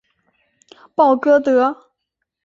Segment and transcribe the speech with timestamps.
[0.95, 1.91] 鲍戈德。